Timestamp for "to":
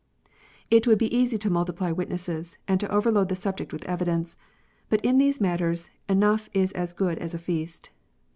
1.37-1.49, 2.79-2.89